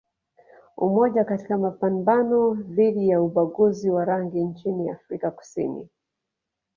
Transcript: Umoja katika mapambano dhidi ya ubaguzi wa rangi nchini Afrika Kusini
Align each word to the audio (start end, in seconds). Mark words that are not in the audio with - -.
Umoja 0.77 1.23
katika 1.23 1.57
mapambano 1.57 2.53
dhidi 2.53 3.09
ya 3.09 3.21
ubaguzi 3.21 3.89
wa 3.89 4.05
rangi 4.05 4.43
nchini 4.43 4.89
Afrika 4.89 5.31
Kusini 5.31 5.89